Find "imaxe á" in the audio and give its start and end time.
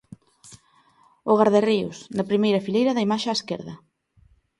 3.07-3.35